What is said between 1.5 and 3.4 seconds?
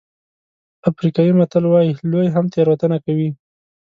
وایي لوی هم تېروتنه کوي.